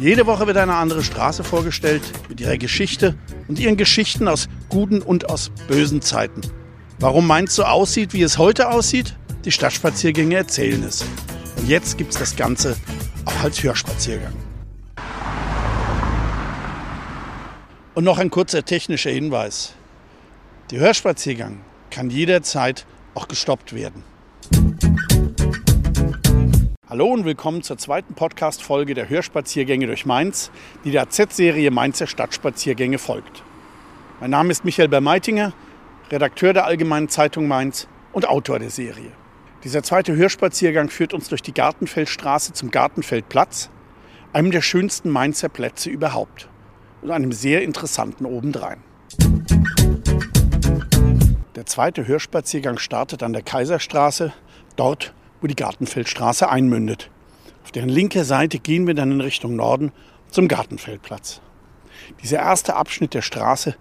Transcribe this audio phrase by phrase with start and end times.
[0.00, 2.00] Jede Woche wird eine andere Straße vorgestellt
[2.30, 3.16] mit ihrer Geschichte
[3.48, 6.40] und ihren Geschichten aus guten und aus bösen Zeiten.
[6.98, 9.14] Warum Mainz so aussieht, wie es heute aussieht?
[9.44, 11.04] Die Stadtspaziergänge erzählen es.
[11.58, 12.78] Und jetzt gibt es das Ganze
[13.26, 14.32] auch als Hörspaziergang.
[17.94, 19.74] Und noch ein kurzer technischer Hinweis.
[20.70, 24.02] Der Hörspaziergang kann jederzeit auch gestoppt werden.
[26.90, 30.50] Hallo und willkommen zur zweiten Podcast-Folge der Hörspaziergänge durch Mainz,
[30.84, 33.44] die der Z-Serie Mainzer Stadtspaziergänge folgt.
[34.18, 35.52] Mein Name ist Michael Bermeitinger,
[36.10, 39.12] Redakteur der Allgemeinen Zeitung Mainz und Autor der Serie.
[39.62, 43.70] Dieser zweite Hörspaziergang führt uns durch die Gartenfeldstraße zum Gartenfeldplatz,
[44.32, 46.48] einem der schönsten Mainzer Plätze überhaupt
[47.02, 48.82] und einem sehr interessanten obendrein.
[51.54, 54.32] Der zweite Hörspaziergang startet an der Kaiserstraße,
[54.74, 57.10] dort wo die Gartenfeldstraße einmündet.
[57.64, 59.92] Auf deren linker Seite gehen wir dann in Richtung Norden
[60.30, 61.40] zum Gartenfeldplatz.
[62.22, 63.76] Dieser erste Abschnitt der Straße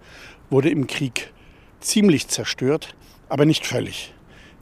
[0.49, 1.31] wurde im Krieg
[1.79, 2.95] ziemlich zerstört,
[3.29, 4.13] aber nicht völlig.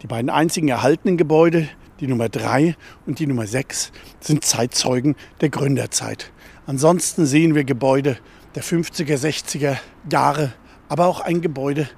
[0.02, 1.68] Die beiden einzigen erhaltenen Gebäude,
[2.00, 2.76] die Nummer 3
[3.06, 6.32] und die Nummer 6, sind Zeitzeugen der Gründerzeit.
[6.68, 8.18] Ansonsten sehen wir Gebäude
[8.56, 9.78] der 50er, 60er
[10.12, 10.54] Jahre,
[10.90, 11.90] aber auch ein Gebäude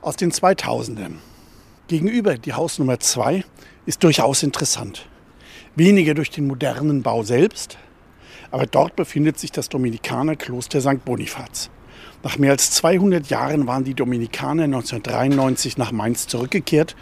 [0.00, 1.16] aus den 2000ern.
[1.92, 3.44] Gegenüber die Hausnummer 2
[3.84, 5.06] ist durchaus interessant.
[5.76, 7.76] Weniger durch den modernen Bau selbst,
[8.50, 11.04] aber dort befindet sich das Dominikanerkloster St.
[11.04, 11.68] Bonifaz.
[12.22, 16.96] Nach mehr als 200 Jahren waren die Dominikaner 1993 nach Mainz zurückgekehrt.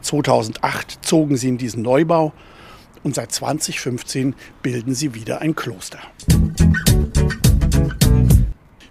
[0.00, 2.32] 2008 zogen sie in diesen Neubau
[3.04, 6.00] und seit 2015 bilden sie wieder ein Kloster.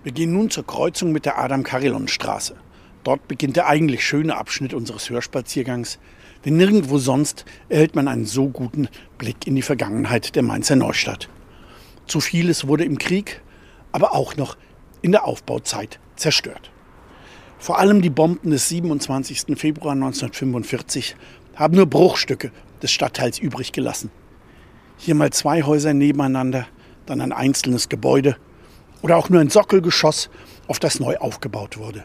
[0.01, 2.55] Wir gehen nun zur Kreuzung mit der Adam-Carillon-Straße.
[3.03, 5.99] Dort beginnt der eigentlich schöne Abschnitt unseres Hörspaziergangs,
[6.45, 11.29] denn nirgendwo sonst erhält man einen so guten Blick in die Vergangenheit der Mainzer Neustadt.
[12.07, 13.41] Zu vieles wurde im Krieg,
[13.91, 14.57] aber auch noch
[15.01, 16.71] in der Aufbauzeit zerstört.
[17.57, 19.57] Vor allem die Bomben des 27.
[19.57, 21.15] Februar 1945
[21.55, 22.51] haben nur Bruchstücke
[22.81, 24.09] des Stadtteils übrig gelassen.
[24.97, 26.67] Hier mal zwei Häuser nebeneinander,
[27.05, 28.37] dann ein einzelnes Gebäude
[29.01, 30.29] oder auch nur ein Sockelgeschoss,
[30.67, 32.03] auf das neu aufgebaut wurde.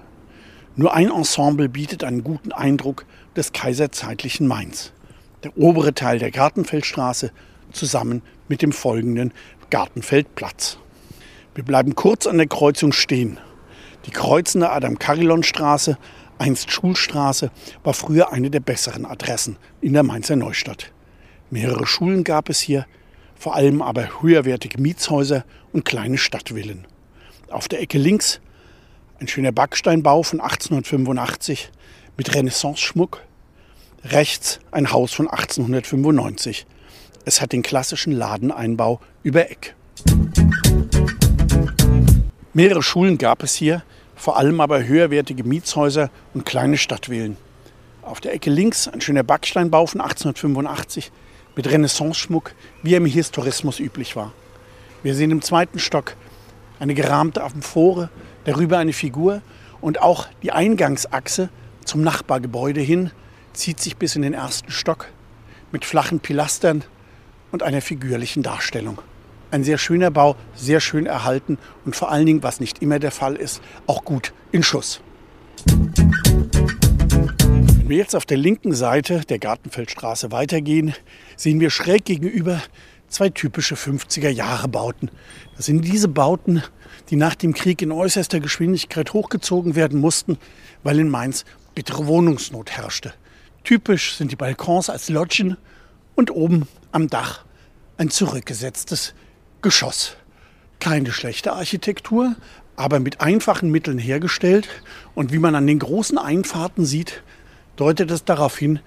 [0.78, 4.92] Nur ein Ensemble bietet einen guten Eindruck des kaiserzeitlichen Mainz.
[5.42, 7.32] Der obere Teil der Gartenfeldstraße
[7.72, 9.32] zusammen mit dem folgenden
[9.70, 10.76] Gartenfeldplatz.
[11.54, 13.40] Wir bleiben kurz an der Kreuzung stehen.
[14.04, 15.96] Die kreuzende Adam-Carillon-Straße,
[16.36, 17.50] einst Schulstraße,
[17.82, 20.92] war früher eine der besseren Adressen in der Mainzer Neustadt.
[21.48, 22.84] Mehrere Schulen gab es hier,
[23.34, 26.86] vor allem aber höherwertige Mietshäuser und kleine Stadtvillen.
[27.48, 28.40] Auf der Ecke links
[29.18, 31.70] ein schöner Backsteinbau von 1885
[32.16, 33.22] mit Renaissance-Schmuck.
[34.04, 36.66] Rechts ein Haus von 1895.
[37.24, 39.74] Es hat den klassischen Ladeneinbau über Eck.
[42.52, 43.82] Mehrere Schulen gab es hier,
[44.14, 47.36] vor allem aber höherwertige Mietshäuser und kleine Stadtvillen.
[48.02, 51.10] Auf der Ecke links ein schöner Backsteinbau von 1885
[51.56, 52.52] mit Renaissance-Schmuck,
[52.82, 54.32] wie er im Historismus üblich war.
[55.02, 56.16] Wir sehen im zweiten Stock
[56.78, 58.10] eine gerahmte Amphore
[58.46, 59.42] darüber eine Figur
[59.80, 61.50] und auch die Eingangsachse
[61.84, 63.10] zum Nachbargebäude hin
[63.52, 65.06] zieht sich bis in den ersten Stock
[65.72, 66.84] mit flachen Pilastern
[67.52, 68.98] und einer figürlichen Darstellung.
[69.50, 73.10] Ein sehr schöner Bau, sehr schön erhalten und vor allen Dingen, was nicht immer der
[73.10, 75.00] Fall ist, auch gut in Schuss.
[75.66, 80.94] Wenn wir jetzt auf der linken Seite der Gartenfeldstraße weitergehen,
[81.36, 82.60] sehen wir schräg gegenüber
[83.08, 85.10] zwei typische 50er Jahre Bauten.
[85.56, 86.62] Das sind diese Bauten,
[87.10, 90.38] die nach dem Krieg in äußerster Geschwindigkeit hochgezogen werden mussten,
[90.82, 91.44] weil in Mainz
[91.74, 93.14] bittere Wohnungsnot herrschte.
[93.64, 95.56] Typisch sind die Balkons als Loggen
[96.14, 97.44] und oben am Dach
[97.96, 99.14] ein zurückgesetztes
[99.62, 100.16] Geschoss.
[100.80, 102.36] Keine schlechte Architektur,
[102.76, 104.68] aber mit einfachen Mitteln hergestellt.
[105.14, 107.22] Und wie man an den großen Einfahrten sieht,
[107.76, 108.80] deutet es darauf hin,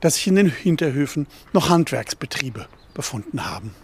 [0.00, 3.74] dass sich in den Hinterhöfen noch Handwerksbetriebe befunden haben.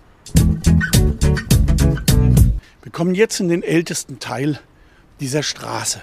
[2.82, 4.60] Wir kommen jetzt in den ältesten Teil
[5.20, 6.00] dieser Straße.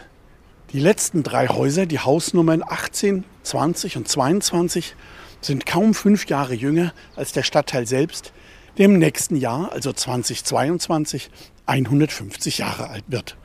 [0.72, 4.96] Die letzten drei Häuser, die Hausnummern 18, 20 und 22,
[5.42, 8.34] sind kaum fünf Jahre jünger als der Stadtteil selbst,
[8.78, 11.30] der im nächsten Jahr, also 2022,
[11.66, 13.38] 150 Jahre alt wird.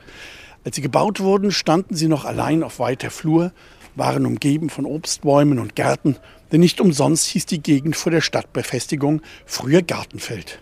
[0.63, 3.51] Als sie gebaut wurden, standen sie noch allein auf weiter Flur,
[3.95, 6.17] waren umgeben von Obstbäumen und Gärten,
[6.51, 10.59] denn nicht umsonst hieß die Gegend vor der Stadtbefestigung früher Gartenfeld.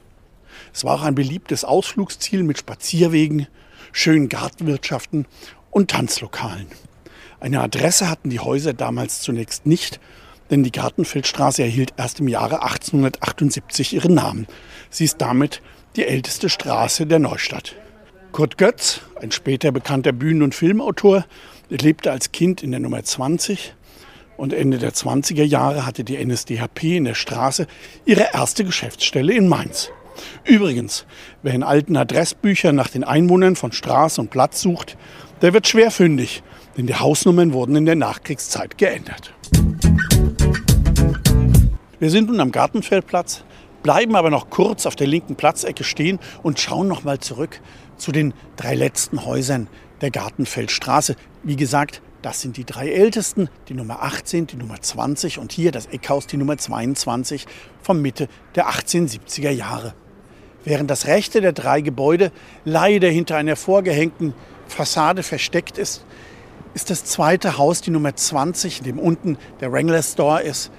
[0.73, 3.47] Es war auch ein beliebtes Ausflugsziel mit Spazierwegen,
[3.91, 5.25] schönen Gartenwirtschaften
[5.71, 6.67] und Tanzlokalen.
[7.39, 9.99] Eine Adresse hatten die Häuser damals zunächst nicht,
[10.51, 14.47] denn die Gartenfeldstraße erhielt erst im Jahre 1878 ihren Namen.
[14.89, 15.61] Sie ist damit
[15.95, 17.75] die älteste Straße der Neustadt.
[18.31, 21.25] Kurt Götz, ein später bekannter Bühnen- und Filmautor,
[21.69, 23.73] lebte als Kind in der Nummer 20
[24.39, 27.67] und Ende der 20er Jahre hatte die NSDAP in der Straße
[28.05, 29.91] ihre erste Geschäftsstelle in Mainz.
[30.45, 31.05] Übrigens,
[31.43, 34.97] wer in alten Adressbüchern nach den Einwohnern von Straße und Platz sucht,
[35.41, 36.41] der wird schwer fündig,
[36.77, 39.33] denn die Hausnummern wurden in der Nachkriegszeit geändert.
[41.99, 43.43] Wir sind nun am Gartenfeldplatz,
[43.83, 47.59] bleiben aber noch kurz auf der linken Platzecke stehen und schauen noch mal zurück
[47.97, 49.67] zu den drei letzten Häusern
[49.99, 51.17] der Gartenfeldstraße.
[51.43, 55.71] Wie gesagt, das sind die drei ältesten, die Nummer 18, die Nummer 20 und hier
[55.71, 57.45] das Eckhaus, die Nummer 22
[57.81, 59.93] von Mitte der 1870er Jahre.
[60.65, 62.31] Während das rechte der drei Gebäude
[62.65, 64.33] leider hinter einer vorgehängten
[64.67, 66.03] Fassade versteckt ist,
[66.73, 70.71] ist das zweite Haus, die Nummer 20, in dem unten der Wrangler Store ist,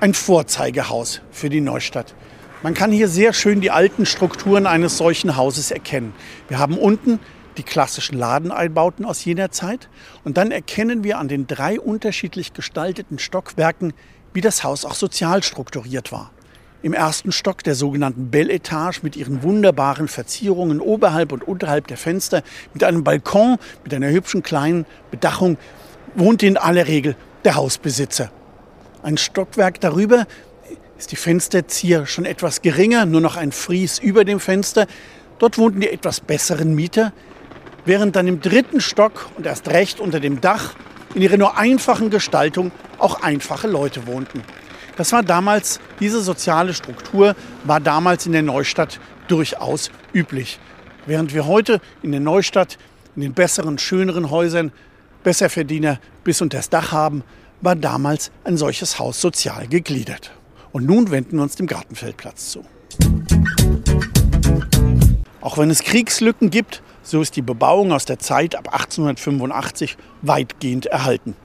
[0.00, 2.14] ein Vorzeigehaus für die Neustadt.
[2.62, 6.12] Man kann hier sehr schön die alten Strukturen eines solchen Hauses erkennen.
[6.48, 7.18] Wir haben unten
[7.56, 9.88] die klassischen Ladeneinbauten aus jener Zeit
[10.24, 13.92] und dann erkennen wir an den drei unterschiedlich gestalteten Stockwerken,
[14.32, 16.30] wie das Haus auch sozial strukturiert war
[16.82, 21.96] im ersten Stock der sogenannten Belle Etage mit ihren wunderbaren Verzierungen oberhalb und unterhalb der
[21.96, 22.42] Fenster,
[22.74, 25.56] mit einem Balkon, mit einer hübschen kleinen Bedachung,
[26.14, 28.30] wohnte in aller Regel der Hausbesitzer.
[29.02, 30.26] Ein Stockwerk darüber
[30.98, 34.86] ist die Fensterzier schon etwas geringer, nur noch ein Fries über dem Fenster.
[35.38, 37.12] Dort wohnten die etwas besseren Mieter,
[37.84, 40.74] während dann im dritten Stock und erst recht unter dem Dach
[41.14, 44.42] in ihrer nur einfachen Gestaltung auch einfache Leute wohnten.
[44.96, 47.34] Das war damals, diese soziale Struktur
[47.64, 50.58] war damals in der Neustadt durchaus üblich.
[51.06, 52.78] Während wir heute in der Neustadt
[53.16, 54.72] in den besseren, schöneren Häusern
[55.22, 57.22] Besserverdiener bis unter das Dach haben,
[57.60, 60.32] war damals ein solches Haus sozial gegliedert.
[60.72, 62.64] Und nun wenden wir uns dem Gartenfeldplatz zu.
[65.40, 70.86] Auch wenn es Kriegslücken gibt, so ist die Bebauung aus der Zeit ab 1885 weitgehend
[70.86, 71.36] erhalten.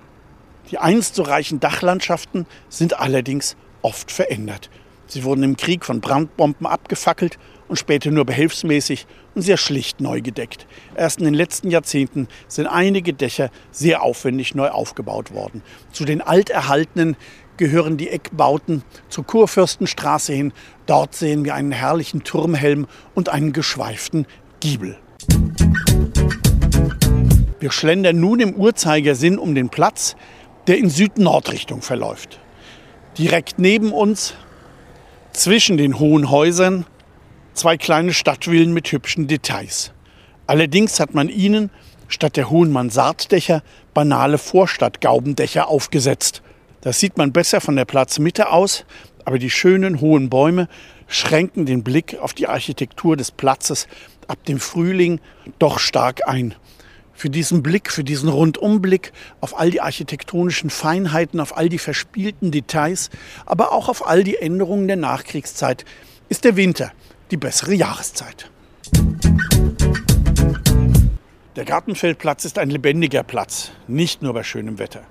[0.71, 4.69] Die einst so reichen Dachlandschaften sind allerdings oft verändert.
[5.07, 7.39] Sie wurden im Krieg von Brandbomben abgefackelt
[7.69, 10.67] und später nur behelfsmäßig und sehr schlicht neu gedeckt.
[10.95, 15.63] Erst in den letzten Jahrzehnten sind einige Dächer sehr aufwendig neu aufgebaut worden.
[15.91, 17.15] Zu den alterhaltenen
[17.55, 20.53] gehören die Eckbauten zur Kurfürstenstraße hin.
[20.85, 24.27] Dort sehen wir einen herrlichen Turmhelm und einen geschweiften
[24.59, 24.97] Giebel.
[27.59, 30.15] Wir schlendern nun im Uhrzeigersinn um den Platz,
[30.67, 32.39] der in Süd-Nord-Richtung verläuft.
[33.17, 34.35] Direkt neben uns,
[35.33, 36.85] zwischen den hohen Häusern,
[37.53, 39.91] zwei kleine Stadtvillen mit hübschen Details.
[40.45, 41.71] Allerdings hat man ihnen
[42.07, 43.63] statt der hohen Mansarddächer
[43.93, 46.41] banale Vorstadtgaubendächer aufgesetzt.
[46.81, 48.85] Das sieht man besser von der Platzmitte aus,
[49.25, 50.69] aber die schönen hohen Bäume
[51.07, 53.87] schränken den Blick auf die Architektur des Platzes
[54.27, 55.19] ab dem Frühling
[55.59, 56.55] doch stark ein
[57.17, 62.51] für diesen Blick, für diesen Rundumblick auf all die architektonischen Feinheiten, auf all die verspielten
[62.51, 63.09] Details,
[63.47, 65.83] aber auch auf all die Änderungen der Nachkriegszeit
[66.29, 66.91] ist der Winter
[67.31, 68.51] die bessere Jahreszeit.
[71.55, 75.01] Der Gartenfeldplatz ist ein lebendiger Platz, nicht nur bei schönem Wetter.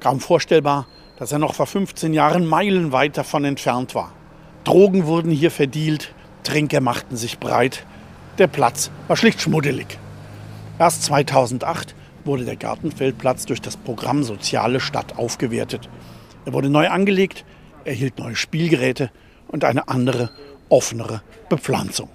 [0.00, 0.86] Kaum vorstellbar,
[1.18, 4.14] dass er noch vor 15 Jahren meilenweit davon entfernt war.
[4.64, 7.84] Drogen wurden hier verdielt, Trinker machten sich breit.
[8.38, 9.98] Der Platz war schlicht schmuddelig.
[10.78, 11.94] Erst 2008
[12.24, 15.88] wurde der Gartenfeldplatz durch das Programm Soziale Stadt aufgewertet.
[16.46, 17.44] Er wurde neu angelegt,
[17.84, 19.10] erhielt neue Spielgeräte
[19.48, 20.30] und eine andere,
[20.68, 22.08] offenere Bepflanzung.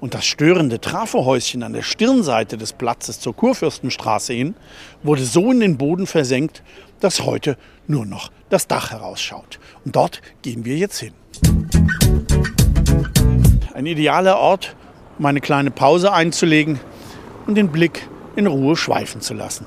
[0.00, 4.54] Und das störende Trafohäuschen an der Stirnseite des Platzes zur Kurfürstenstraße hin
[5.02, 6.62] wurde so in den Boden versenkt,
[7.00, 9.60] dass heute nur noch das Dach herausschaut.
[9.84, 11.12] Und dort gehen wir jetzt hin.
[13.74, 14.74] Ein idealer Ort,
[15.20, 16.80] um eine kleine Pause einzulegen,
[17.46, 19.66] und den Blick in Ruhe schweifen zu lassen.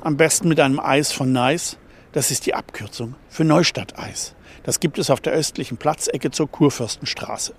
[0.00, 1.78] Am besten mit einem Eis von Nice.
[2.10, 4.34] Das ist die Abkürzung für Neustadt-Eis.
[4.64, 7.54] Das gibt es auf der östlichen Platzecke zur Kurfürstenstraße.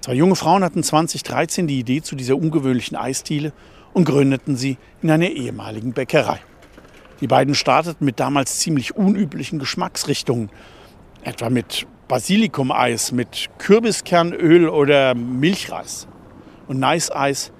[0.00, 3.52] Zwei junge Frauen hatten 2013 die Idee zu dieser ungewöhnlichen Eisdiele
[3.92, 6.40] und gründeten sie in einer ehemaligen Bäckerei.
[7.20, 10.48] Die beiden starteten mit damals ziemlich unüblichen Geschmacksrichtungen,
[11.22, 16.08] etwa mit Basilikumeis, mit Kürbiskernöl oder Milchreis.
[16.68, 17.52] Und Nice Eis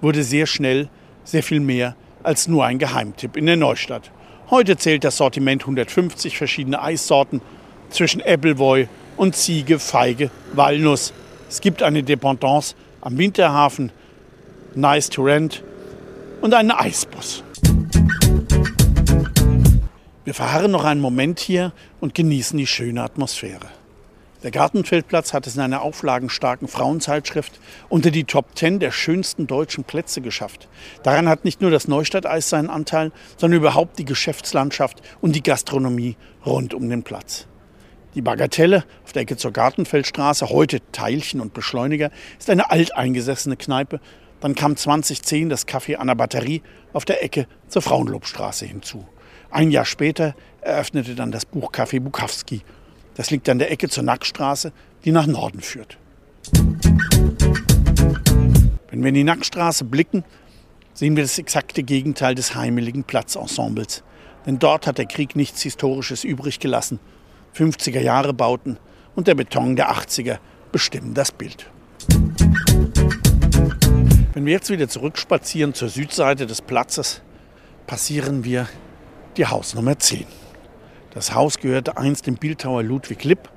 [0.00, 0.88] wurde sehr schnell
[1.24, 4.10] sehr viel mehr als nur ein Geheimtipp in der Neustadt.
[4.50, 7.40] Heute zählt das Sortiment 150 verschiedene Eissorten
[7.90, 11.12] zwischen Appleboy und Ziege, Feige, Walnuss.
[11.48, 13.92] Es gibt eine Dependance am Winterhafen,
[14.74, 15.62] Nice to Rent
[16.40, 17.42] und einen Eisbus.
[20.24, 23.81] Wir verharren noch einen Moment hier und genießen die schöne Atmosphäre.
[24.42, 29.84] Der Gartenfeldplatz hat es in einer auflagenstarken Frauenzeitschrift unter die Top 10 der schönsten deutschen
[29.84, 30.68] Plätze geschafft.
[31.04, 36.16] Daran hat nicht nur das Neustadteis seinen Anteil, sondern überhaupt die Geschäftslandschaft und die Gastronomie
[36.44, 37.46] rund um den Platz.
[38.16, 44.00] Die Bagatelle auf der Ecke zur Gartenfeldstraße, heute Teilchen und Beschleuniger, ist eine alteingesessene Kneipe.
[44.40, 49.06] Dann kam 2010 das Café an der Batterie auf der Ecke zur Frauenlobstraße hinzu.
[49.50, 52.62] Ein Jahr später eröffnete dann das Buchcafé Bukowski
[53.14, 54.72] das liegt an der Ecke zur Nackstraße,
[55.04, 55.98] die nach Norden führt.
[58.90, 60.24] Wenn wir in die Nackstraße blicken,
[60.94, 64.02] sehen wir das exakte Gegenteil des heimeligen Platzensembles.
[64.46, 66.98] Denn dort hat der Krieg nichts Historisches übrig gelassen.
[67.56, 68.78] 50er Jahre Bauten
[69.14, 70.38] und der Beton der 80er
[70.72, 71.70] bestimmen das Bild.
[74.34, 77.20] Wenn wir jetzt wieder zurückspazieren zur Südseite des Platzes,
[77.86, 78.68] passieren wir
[79.36, 80.26] die Hausnummer 10.
[81.14, 83.50] Das Haus gehörte einst dem Bildhauer Ludwig Lipp,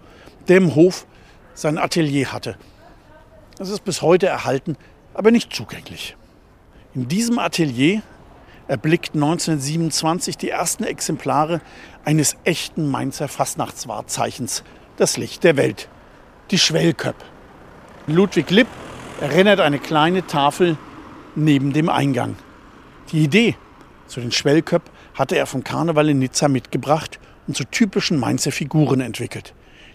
[0.48, 1.08] der im Hof
[1.54, 2.58] sein Atelier hatte.
[3.60, 4.76] Es ist bis heute erhalten,
[5.14, 6.18] aber nicht zugänglich.
[6.94, 8.02] In diesem Atelier
[8.68, 11.62] erblickt 1927 die ersten Exemplare
[12.04, 14.64] eines echten Mainzer Fastnachtswahrzeichens,
[14.98, 15.88] das Licht der Welt,
[16.52, 17.16] die Schwellköpp.
[18.08, 18.68] Ludwig Lipp
[19.22, 20.78] erinnert eine kleine Tafel
[21.36, 22.36] neben dem Eingang.
[23.12, 23.56] Die Idee
[24.08, 24.84] zu den Schwellköpp
[25.14, 29.54] hatte er vom Karneval in Nizza mitgebracht und zu typischen Mainzer Figuren entwickelt.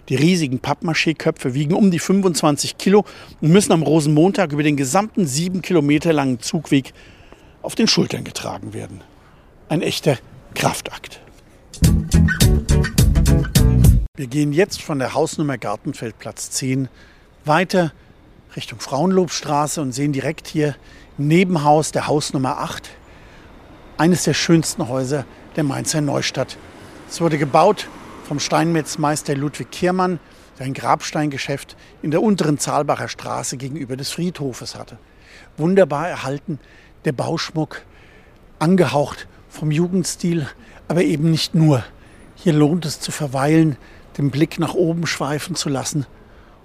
[0.09, 3.05] Die riesigen Pappmaché-Köpfe wiegen um die 25 Kilo
[3.39, 6.93] und müssen am Rosenmontag über den gesamten sieben Kilometer langen Zugweg
[7.61, 9.01] auf den Schultern getragen werden.
[9.69, 10.17] Ein echter
[10.53, 11.21] Kraftakt.
[14.17, 16.89] Wir gehen jetzt von der Hausnummer Gartenfeldplatz 10
[17.45, 17.93] weiter
[18.55, 20.75] Richtung Frauenlobstraße und sehen direkt hier
[21.17, 22.89] Nebenhaus der Hausnummer 8
[23.97, 26.57] eines der schönsten Häuser der Mainzer Neustadt
[27.11, 27.89] es wurde gebaut
[28.23, 30.21] vom Steinmetzmeister Ludwig Kiermann,
[30.57, 34.97] der ein Grabsteingeschäft in der unteren Zahlbacher Straße gegenüber des Friedhofes hatte.
[35.57, 36.57] Wunderbar erhalten,
[37.03, 37.81] der Bauschmuck,
[38.59, 40.47] angehaucht vom Jugendstil,
[40.87, 41.83] aber eben nicht nur.
[42.35, 43.75] Hier lohnt es zu verweilen,
[44.17, 46.05] den Blick nach oben schweifen zu lassen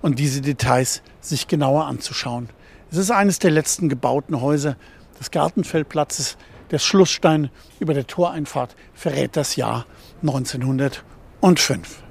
[0.01, 2.51] und diese Details sich genauer anzuschauen.
[2.93, 4.77] Es ist eines der letzten gebauten Häuser
[5.19, 6.37] des Gartenfeldplatzes.
[6.71, 9.87] Der Schlussstein über der Toreinfahrt verrät das Jahr
[10.23, 12.03] 1905.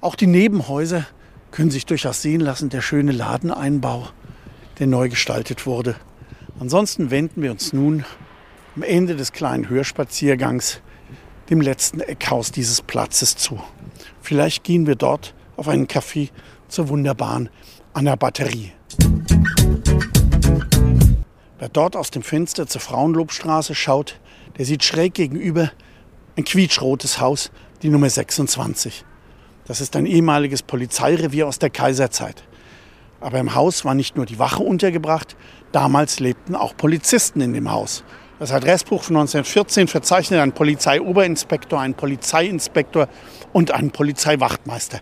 [0.00, 1.06] Auch die Nebenhäuser
[1.50, 4.08] können sich durchaus sehen lassen, der schöne Ladeneinbau,
[4.78, 5.96] der neu gestaltet wurde.
[6.60, 8.04] Ansonsten wenden wir uns nun
[8.76, 10.80] am Ende des kleinen Hörspaziergangs
[11.50, 13.60] dem letzten Eckhaus dieses Platzes zu.
[14.20, 16.30] Vielleicht gehen wir dort auf einen Café
[16.68, 17.48] zur wunderbaren
[17.92, 18.72] Anna Batterie.
[21.62, 24.18] Wer dort aus dem Fenster zur Frauenlobstraße schaut,
[24.58, 25.70] der sieht schräg gegenüber
[26.36, 27.52] ein quietschrotes Haus,
[27.82, 29.04] die Nummer 26.
[29.66, 32.42] Das ist ein ehemaliges Polizeirevier aus der Kaiserzeit.
[33.20, 35.36] Aber im Haus war nicht nur die Wache untergebracht,
[35.70, 38.02] damals lebten auch Polizisten in dem Haus.
[38.40, 43.06] Das Adressbuch von 1914 verzeichnet einen Polizeioberinspektor, einen Polizeiinspektor
[43.52, 44.98] und einen Polizeiwachtmeister.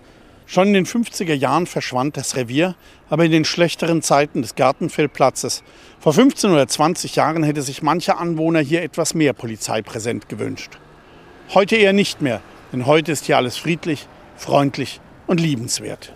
[0.52, 2.75] Schon in den 50er Jahren verschwand das Revier,
[3.09, 5.62] aber in den schlechteren Zeiten des Gartenfeldplatzes.
[6.00, 10.80] Vor 15 oder 20 Jahren hätte sich mancher Anwohner hier etwas mehr Polizeipräsent gewünscht.
[11.54, 12.40] Heute eher nicht mehr,
[12.73, 16.14] denn heute ist hier alles friedlich, freundlich und liebenswert.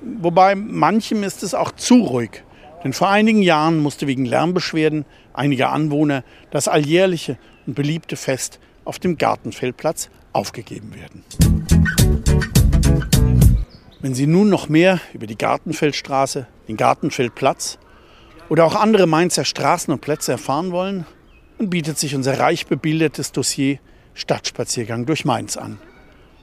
[0.00, 2.42] Wobei manchem ist es auch zu ruhig,
[2.82, 7.36] denn vor einigen Jahren musste wegen Lärmbeschwerden einiger Anwohner das alljährliche
[7.66, 11.73] und beliebte Fest auf dem Gartenfeldplatz aufgegeben werden.
[14.04, 17.78] Wenn Sie nun noch mehr über die Gartenfeldstraße, den Gartenfeldplatz
[18.50, 21.06] oder auch andere Mainzer Straßen und Plätze erfahren wollen,
[21.56, 23.78] dann bietet sich unser reich bebildertes Dossier
[24.12, 25.78] Stadtspaziergang durch Mainz an.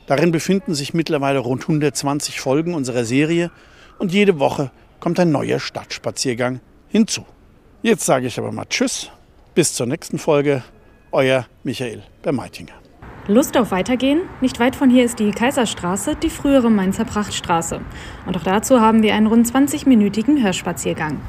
[0.07, 3.51] Darin befinden sich mittlerweile rund 120 Folgen unserer Serie
[3.99, 7.27] und jede Woche kommt ein neuer Stadtspaziergang hinzu.
[7.83, 9.11] Jetzt sage ich aber mal Tschüss,
[9.53, 10.63] bis zur nächsten Folge.
[11.11, 12.80] Euer Michael Bermeitinger.
[13.27, 14.21] Lust auf Weitergehen?
[14.41, 17.81] Nicht weit von hier ist die Kaiserstraße, die frühere Mainzer Prachtstraße.
[18.25, 21.19] Und auch dazu haben wir einen rund 20-minütigen Hörspaziergang.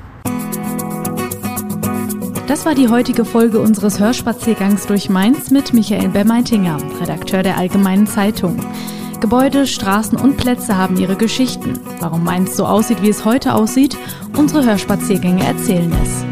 [2.46, 8.06] Das war die heutige Folge unseres Hörspaziergangs durch Mainz mit Michael Bermeitinger, Redakteur der Allgemeinen
[8.06, 8.58] Zeitung.
[9.20, 11.78] Gebäude, Straßen und Plätze haben ihre Geschichten.
[12.00, 13.96] Warum Mainz so aussieht, wie es heute aussieht,
[14.36, 16.31] unsere Hörspaziergänge erzählen es.